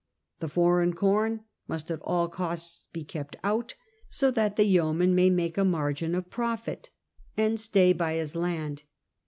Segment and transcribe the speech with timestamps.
[0.39, 3.75] The foreign corn must at all costs be kept out,
[4.09, 6.89] so that the yeoman may make a margin of profit,
[7.37, 8.81] and stay by his land.